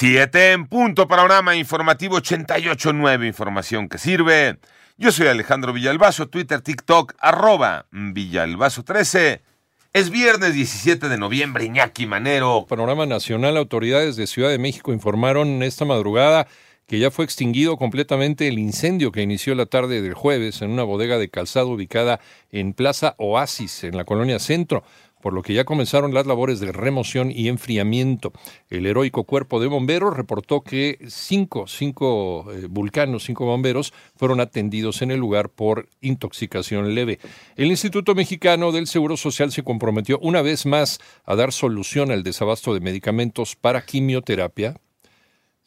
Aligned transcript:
Siete 0.00 0.52
en 0.52 0.66
punto, 0.66 1.06
panorama 1.06 1.56
informativo 1.56 2.16
88.9, 2.16 3.26
información 3.26 3.86
que 3.86 3.98
sirve. 3.98 4.56
Yo 4.96 5.12
soy 5.12 5.26
Alejandro 5.26 5.74
Villalbazo, 5.74 6.30
Twitter, 6.30 6.62
TikTok, 6.62 7.12
arroba 7.18 7.84
Villalbazo13. 7.92 9.42
Es 9.92 10.08
viernes 10.08 10.54
17 10.54 11.10
de 11.10 11.18
noviembre, 11.18 11.66
Iñaki 11.66 12.06
Manero. 12.06 12.64
Panorama 12.66 13.04
Nacional, 13.04 13.58
autoridades 13.58 14.16
de 14.16 14.26
Ciudad 14.26 14.48
de 14.48 14.58
México 14.58 14.94
informaron 14.94 15.62
esta 15.62 15.84
madrugada 15.84 16.46
que 16.86 16.98
ya 16.98 17.10
fue 17.10 17.26
extinguido 17.26 17.76
completamente 17.76 18.48
el 18.48 18.58
incendio 18.58 19.12
que 19.12 19.20
inició 19.20 19.54
la 19.54 19.66
tarde 19.66 20.00
del 20.00 20.14
jueves 20.14 20.62
en 20.62 20.70
una 20.70 20.82
bodega 20.82 21.18
de 21.18 21.28
calzado 21.28 21.68
ubicada 21.68 22.20
en 22.50 22.72
Plaza 22.72 23.16
Oasis, 23.18 23.84
en 23.84 23.98
la 23.98 24.06
colonia 24.06 24.38
Centro 24.38 24.82
por 25.20 25.32
lo 25.32 25.42
que 25.42 25.54
ya 25.54 25.64
comenzaron 25.64 26.14
las 26.14 26.26
labores 26.26 26.60
de 26.60 26.72
remoción 26.72 27.30
y 27.30 27.48
enfriamiento. 27.48 28.32
El 28.68 28.86
heroico 28.86 29.24
cuerpo 29.24 29.60
de 29.60 29.66
bomberos 29.66 30.16
reportó 30.16 30.62
que 30.62 30.98
cinco, 31.08 31.66
cinco 31.66 32.50
eh, 32.52 32.66
vulcanos, 32.68 33.24
cinco 33.24 33.44
bomberos, 33.44 33.92
fueron 34.16 34.40
atendidos 34.40 35.02
en 35.02 35.10
el 35.10 35.20
lugar 35.20 35.48
por 35.48 35.88
intoxicación 36.00 36.94
leve. 36.94 37.18
El 37.56 37.66
Instituto 37.66 38.14
Mexicano 38.14 38.72
del 38.72 38.86
Seguro 38.86 39.16
Social 39.16 39.52
se 39.52 39.62
comprometió 39.62 40.18
una 40.20 40.42
vez 40.42 40.66
más 40.66 41.00
a 41.24 41.36
dar 41.36 41.52
solución 41.52 42.10
al 42.10 42.22
desabasto 42.22 42.74
de 42.74 42.80
medicamentos 42.80 43.56
para 43.56 43.82
quimioterapia, 43.84 44.76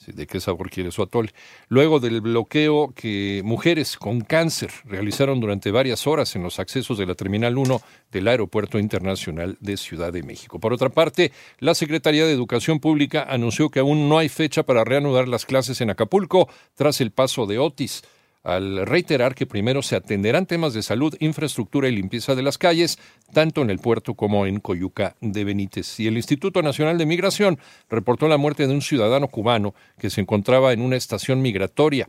de 0.08 0.28
qué 0.28 0.40
sabor 0.40 0.70
quiere 0.70 0.92
su 0.92 1.02
atole. 1.02 1.32
Luego 1.68 2.00
del 2.00 2.22
bloqueo 2.22 2.94
que 2.96 3.42
mujeres 3.44 3.98
con 3.98 4.22
cáncer 4.22 4.72
realizaron 4.86 5.40
durante 5.40 5.72
varias 5.72 6.08
horas 6.08 6.36
en 6.36 6.44
los 6.44 6.60
accesos 6.60 6.98
de 6.98 7.06
la 7.06 7.16
Terminal 7.16 7.58
1 7.58 7.82
del 8.12 8.28
Aeropuerto 8.28 8.80
Internacional 8.80 9.58
de 9.60 9.78
Ciudad 9.78 10.12
de 10.12 10.24
México. 10.24 10.60
Por 10.60 10.74
otra 10.74 10.90
parte, 10.90 11.32
la 11.60 11.76
Secretaría 11.76 12.26
de 12.26 12.34
Educación 12.34 12.80
Pública 12.80 13.26
anunció 13.30 13.70
que 13.70 13.80
aún 13.80 14.10
no 14.10 14.18
hay 14.18 14.30
fecha 14.30 14.64
para 14.64 14.84
reanudar 14.84 15.28
las 15.28 15.46
clases 15.46 15.82
en 15.82 15.90
Acapulco 15.90 16.50
tras 16.76 17.02
el 17.02 17.12
paso 17.12 17.46
de 17.46 17.60
Otis 17.60 18.04
al 18.44 18.86
reiterar 18.86 19.36
que 19.36 19.46
primero 19.46 19.82
se 19.82 19.96
atenderán 19.96 20.46
temas 20.46 20.74
de 20.74 20.84
salud, 20.84 21.16
infraestructura 21.20 21.88
y 21.88 21.96
limpieza 21.96 22.36
de 22.36 22.44
las 22.44 22.58
calles, 22.58 23.00
tanto 23.32 23.62
en 23.62 23.70
el 23.70 23.80
puerto 23.80 24.16
como 24.16 24.46
en 24.46 24.60
Coyuca 24.60 25.16
de 25.22 25.44
Benítez. 25.44 26.00
Y 26.00 26.08
el 26.08 26.18
Instituto 26.18 26.62
Nacional 26.62 26.98
de 26.98 27.06
Migración 27.06 27.58
reportó 27.90 28.28
la 28.28 28.38
muerte 28.38 28.68
de 28.68 28.74
un 28.74 28.82
ciudadano 28.82 29.30
cubano 29.30 29.74
que 29.98 30.10
se 30.10 30.22
encontraba 30.22 30.74
en 30.74 30.82
una 30.82 30.98
estación 30.98 31.42
migratoria. 31.42 32.08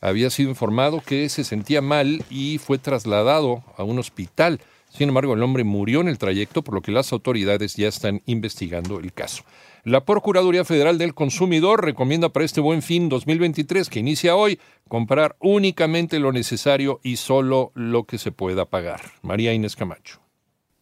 Había 0.00 0.30
sido 0.30 0.50
informado 0.50 1.00
que 1.00 1.28
se 1.28 1.44
sentía 1.44 1.80
mal 1.80 2.24
y 2.30 2.58
fue 2.58 2.78
trasladado 2.78 3.62
a 3.76 3.84
un 3.84 3.98
hospital. 3.98 4.60
Sin 4.96 5.08
embargo, 5.08 5.34
el 5.34 5.42
hombre 5.42 5.64
murió 5.64 6.00
en 6.00 6.08
el 6.08 6.18
trayecto, 6.18 6.62
por 6.62 6.74
lo 6.74 6.80
que 6.80 6.92
las 6.92 7.12
autoridades 7.12 7.74
ya 7.74 7.88
están 7.88 8.22
investigando 8.26 9.00
el 9.00 9.12
caso. 9.12 9.42
La 9.82 10.04
Procuraduría 10.04 10.64
Federal 10.64 10.98
del 10.98 11.14
Consumidor 11.14 11.84
recomienda 11.84 12.28
para 12.28 12.46
este 12.46 12.60
buen 12.60 12.80
fin 12.80 13.08
2023 13.08 13.90
que 13.90 13.98
inicia 13.98 14.36
hoy 14.36 14.60
comprar 14.88 15.34
únicamente 15.40 16.20
lo 16.20 16.30
necesario 16.30 17.00
y 17.02 17.16
solo 17.16 17.72
lo 17.74 18.04
que 18.04 18.18
se 18.18 18.30
pueda 18.30 18.66
pagar. 18.66 19.00
María 19.20 19.52
Inés 19.52 19.74
Camacho. 19.74 20.23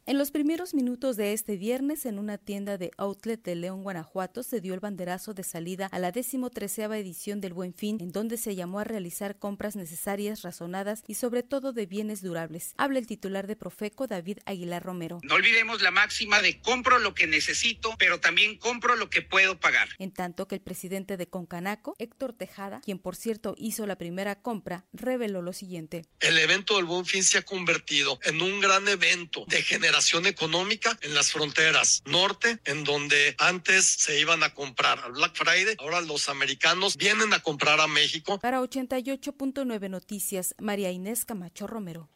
En 0.05 0.19
los 0.19 0.33
primeros 0.33 0.75
minutos 0.75 1.17
de 1.17 1.33
este 1.33 1.57
viernes, 1.57 2.07
en 2.07 2.19
una 2.19 2.37
tienda 2.37 2.77
de 2.77 2.91
outlet 2.99 3.41
de 3.41 3.55
León, 3.55 3.85
Guanajuato, 3.85 4.43
se 4.43 4.61
dio 4.61 4.75
el 4.75 4.81
banderazo 4.81 5.33
de 5.33 5.45
salida 5.45 5.87
a 5.93 6.01
la 6.01 6.11
decimotreceava 6.11 6.99
edición 6.99 7.41
del 7.41 7.53
Buen 7.53 7.73
Fin, 7.73 7.99
en 8.01 8.11
donde 8.11 8.37
se 8.37 8.57
llamó 8.57 8.81
a 8.81 8.85
realizar 8.85 9.39
compras 9.39 9.77
necesarias, 9.77 10.43
razonadas 10.43 11.05
y 11.07 11.15
sobre 11.15 11.45
todo 11.45 11.73
de 11.73 11.87
bienes 11.87 12.21
durables. 12.21 12.75
Habla 12.79 12.99
el 12.99 13.07
titular 13.07 13.47
de 13.47 13.55
Profeco, 13.55 14.09
David 14.09 14.39
Aguilar 14.45 14.83
Romero. 14.83 15.21
No 15.23 15.37
olvidemos 15.37 15.83
la 15.83 15.93
máxima 15.93 16.43
de 16.43 16.61
compro 16.61 16.99
lo 16.99 17.15
que 17.15 17.29
necesito, 17.29 17.95
pero 17.97 18.19
también 18.19 18.59
compro 18.59 18.97
lo 18.97 19.09
que 19.09 19.23
puedo 19.23 19.61
pagar. 19.61 19.89
En 20.01 20.11
tanto 20.11 20.49
que 20.49 20.57
el 20.57 20.63
presidente 20.63 21.17
de 21.17 21.29
Concanaco, 21.29 21.95
Héctor 22.01 22.33
Tejada, 22.33 22.81
quien 22.81 22.99
por 22.99 23.15
cierto 23.15 23.55
hizo 23.57 23.87
la 23.87 23.99
primera 23.99 24.35
compra, 24.35 24.85
reveló 24.93 25.43
lo 25.43 25.53
siguiente. 25.53 26.03
El 26.19 26.39
evento 26.39 26.75
del 26.75 26.87
Buen 26.87 27.07
Fin 27.07 27.23
se 27.23 27.39
ha 27.39 27.43
convertido 27.43 28.19
en 28.25 28.43
un 28.43 28.61
gran 28.61 28.89
evento 28.89 29.45
de 29.47 29.63
generación 29.93 30.25
económica 30.25 30.99
en 31.03 31.15
las 31.15 31.33
fronteras 31.33 32.03
norte, 32.07 32.59
en 32.65 32.83
donde 32.83 33.35
antes 33.37 33.85
se 33.85 34.19
iban 34.19 34.43
a 34.43 34.55
comprar 34.55 34.99
al 35.01 35.13
Black 35.13 35.33
Friday, 35.35 35.77
ahora 35.79 36.01
los 36.01 36.31
americanos 36.31 36.97
vienen 36.97 37.35
a 37.35 37.41
comprar 37.41 37.79
a 37.79 37.87
México. 37.87 38.39
Para 38.39 38.63
88.9 38.63 39.91
Noticias, 39.91 40.55
María 40.59 40.91
Inés 40.91 41.27
Camacho 41.27 41.67
Romero. 41.67 42.09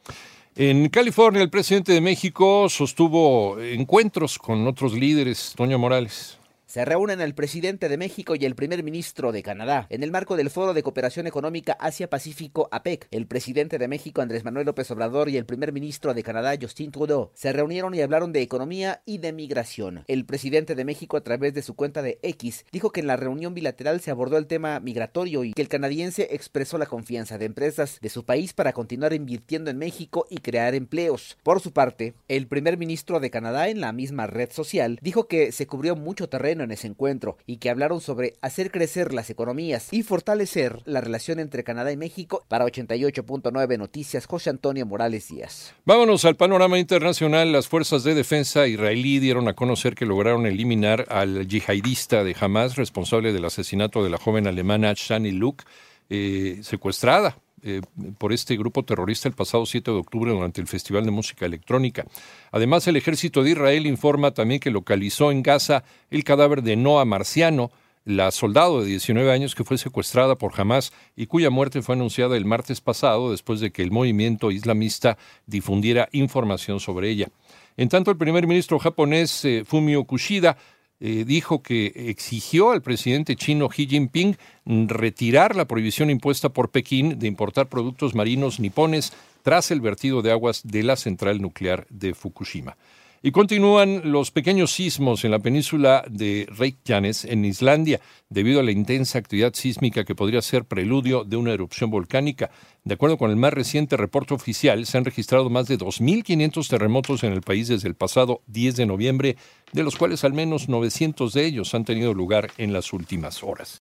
En 0.54 0.88
California, 0.88 1.42
el 1.42 1.50
presidente 1.50 1.92
de 1.92 2.00
México 2.00 2.66
sostuvo 2.70 3.60
encuentros 3.60 4.38
con 4.38 4.66
otros 4.66 4.94
líderes, 4.94 5.52
Toño 5.54 5.78
Morales 5.78 6.38
se 6.76 6.84
reúnen 6.84 7.22
el 7.22 7.34
presidente 7.34 7.88
de 7.88 7.96
México 7.96 8.34
y 8.34 8.44
el 8.44 8.54
primer 8.54 8.82
ministro 8.82 9.32
de 9.32 9.42
Canadá 9.42 9.86
en 9.88 10.02
el 10.02 10.10
marco 10.10 10.36
del 10.36 10.50
Foro 10.50 10.74
de 10.74 10.82
Cooperación 10.82 11.26
Económica 11.26 11.72
Asia-Pacífico 11.80 12.68
APEC. 12.70 13.08
El 13.10 13.26
presidente 13.26 13.78
de 13.78 13.88
México 13.88 14.20
Andrés 14.20 14.44
Manuel 14.44 14.66
López 14.66 14.90
Obrador 14.90 15.30
y 15.30 15.38
el 15.38 15.46
primer 15.46 15.72
ministro 15.72 16.12
de 16.12 16.22
Canadá 16.22 16.54
Justin 16.60 16.90
Trudeau 16.90 17.30
se 17.32 17.50
reunieron 17.54 17.94
y 17.94 18.02
hablaron 18.02 18.30
de 18.30 18.42
economía 18.42 19.00
y 19.06 19.16
de 19.16 19.32
migración. 19.32 20.04
El 20.06 20.26
presidente 20.26 20.74
de 20.74 20.84
México 20.84 21.16
a 21.16 21.22
través 21.22 21.54
de 21.54 21.62
su 21.62 21.74
cuenta 21.74 22.02
de 22.02 22.18
X 22.22 22.66
dijo 22.72 22.92
que 22.92 23.00
en 23.00 23.06
la 23.06 23.16
reunión 23.16 23.54
bilateral 23.54 24.02
se 24.02 24.10
abordó 24.10 24.36
el 24.36 24.46
tema 24.46 24.78
migratorio 24.78 25.44
y 25.44 25.54
que 25.54 25.62
el 25.62 25.68
canadiense 25.68 26.28
expresó 26.32 26.76
la 26.76 26.84
confianza 26.84 27.38
de 27.38 27.46
empresas 27.46 28.00
de 28.02 28.10
su 28.10 28.26
país 28.26 28.52
para 28.52 28.74
continuar 28.74 29.14
invirtiendo 29.14 29.70
en 29.70 29.78
México 29.78 30.26
y 30.28 30.40
crear 30.40 30.74
empleos. 30.74 31.38
Por 31.42 31.62
su 31.62 31.72
parte, 31.72 32.12
el 32.28 32.48
primer 32.48 32.76
ministro 32.76 33.18
de 33.18 33.30
Canadá 33.30 33.70
en 33.70 33.80
la 33.80 33.94
misma 33.94 34.26
red 34.26 34.50
social 34.52 34.98
dijo 35.00 35.26
que 35.26 35.52
se 35.52 35.66
cubrió 35.66 35.96
mucho 35.96 36.28
terreno 36.28 36.65
en 36.66 36.72
ese 36.72 36.86
encuentro 36.86 37.38
y 37.46 37.56
que 37.56 37.70
hablaron 37.70 38.02
sobre 38.02 38.34
hacer 38.42 38.70
crecer 38.70 39.14
las 39.14 39.30
economías 39.30 39.88
y 39.92 40.02
fortalecer 40.02 40.82
la 40.84 41.00
relación 41.00 41.40
entre 41.40 41.64
Canadá 41.64 41.90
y 41.92 41.96
México. 41.96 42.44
Para 42.48 42.66
88.9 42.66 43.78
Noticias, 43.78 44.26
José 44.26 44.50
Antonio 44.50 44.84
Morales 44.84 45.28
Díaz. 45.28 45.74
Vámonos 45.86 46.24
al 46.26 46.36
panorama 46.36 46.78
internacional. 46.78 47.52
Las 47.52 47.68
fuerzas 47.68 48.04
de 48.04 48.14
defensa 48.14 48.66
israelí 48.66 49.18
dieron 49.18 49.48
a 49.48 49.54
conocer 49.54 49.94
que 49.94 50.04
lograron 50.04 50.46
eliminar 50.46 51.06
al 51.08 51.48
yihadista 51.48 52.22
de 52.22 52.36
Hamas 52.38 52.76
responsable 52.76 53.32
del 53.32 53.46
asesinato 53.46 54.04
de 54.04 54.10
la 54.10 54.18
joven 54.18 54.46
alemana 54.46 54.92
Shani 54.94 55.32
Luke, 55.32 55.64
eh, 56.10 56.58
secuestrada 56.62 57.38
eh, 57.62 57.80
por 58.18 58.32
este 58.32 58.56
grupo 58.56 58.84
terrorista 58.84 59.28
el 59.28 59.34
pasado 59.34 59.64
7 59.64 59.90
de 59.90 59.96
octubre 59.96 60.30
durante 60.30 60.60
el 60.60 60.66
Festival 60.66 61.04
de 61.04 61.10
Música 61.10 61.46
Electrónica. 61.46 62.04
Además, 62.52 62.86
el 62.86 62.96
ejército 62.96 63.42
de 63.42 63.52
Israel 63.52 63.86
informa 63.86 64.32
también 64.32 64.60
que 64.60 64.70
localizó 64.70 65.30
en 65.30 65.42
Gaza 65.42 65.82
el 66.10 66.22
cadáver 66.22 66.62
de 66.62 66.76
Noah 66.76 67.04
Marciano, 67.04 67.70
la 68.04 68.30
soldado 68.30 68.82
de 68.82 68.86
19 68.86 69.32
años 69.32 69.54
que 69.54 69.64
fue 69.64 69.78
secuestrada 69.78 70.36
por 70.36 70.52
Hamas 70.60 70.92
y 71.16 71.26
cuya 71.26 71.50
muerte 71.50 71.82
fue 71.82 71.96
anunciada 71.96 72.36
el 72.36 72.44
martes 72.44 72.80
pasado 72.80 73.32
después 73.32 73.58
de 73.58 73.72
que 73.72 73.82
el 73.82 73.90
movimiento 73.90 74.52
islamista 74.52 75.18
difundiera 75.46 76.08
información 76.12 76.78
sobre 76.78 77.10
ella. 77.10 77.28
En 77.76 77.88
tanto, 77.88 78.10
el 78.10 78.16
primer 78.16 78.46
ministro 78.46 78.78
japonés 78.78 79.44
eh, 79.44 79.64
Fumio 79.66 80.04
Kushida 80.04 80.56
eh, 80.98 81.24
dijo 81.26 81.62
que 81.62 81.92
exigió 82.10 82.70
al 82.70 82.82
presidente 82.82 83.36
chino 83.36 83.68
Xi 83.68 83.86
Jinping 83.86 84.36
retirar 84.64 85.54
la 85.54 85.66
prohibición 85.66 86.10
impuesta 86.10 86.48
por 86.48 86.70
Pekín 86.70 87.18
de 87.18 87.26
importar 87.26 87.66
productos 87.66 88.14
marinos 88.14 88.60
nipones 88.60 89.12
tras 89.42 89.70
el 89.70 89.80
vertido 89.80 90.22
de 90.22 90.32
aguas 90.32 90.62
de 90.64 90.82
la 90.82 90.96
central 90.96 91.40
nuclear 91.40 91.86
de 91.90 92.14
Fukushima. 92.14 92.76
Y 93.26 93.32
continúan 93.32 94.02
los 94.04 94.30
pequeños 94.30 94.70
sismos 94.70 95.24
en 95.24 95.32
la 95.32 95.40
península 95.40 96.04
de 96.08 96.46
Reykjanes, 96.48 97.24
en 97.24 97.44
Islandia, 97.44 98.00
debido 98.28 98.60
a 98.60 98.62
la 98.62 98.70
intensa 98.70 99.18
actividad 99.18 99.52
sísmica 99.52 100.04
que 100.04 100.14
podría 100.14 100.40
ser 100.42 100.64
preludio 100.64 101.24
de 101.24 101.36
una 101.36 101.52
erupción 101.52 101.90
volcánica. 101.90 102.52
De 102.84 102.94
acuerdo 102.94 103.18
con 103.18 103.30
el 103.30 103.36
más 103.36 103.52
reciente 103.52 103.96
reporte 103.96 104.32
oficial, 104.32 104.86
se 104.86 104.96
han 104.96 105.04
registrado 105.04 105.50
más 105.50 105.66
de 105.66 105.76
2.500 105.76 106.68
terremotos 106.68 107.24
en 107.24 107.32
el 107.32 107.40
país 107.40 107.66
desde 107.66 107.88
el 107.88 107.96
pasado 107.96 108.42
10 108.46 108.76
de 108.76 108.86
noviembre, 108.86 109.36
de 109.72 109.82
los 109.82 109.96
cuales 109.96 110.22
al 110.22 110.32
menos 110.32 110.68
900 110.68 111.32
de 111.32 111.46
ellos 111.46 111.74
han 111.74 111.84
tenido 111.84 112.14
lugar 112.14 112.52
en 112.58 112.72
las 112.72 112.92
últimas 112.92 113.42
horas. 113.42 113.74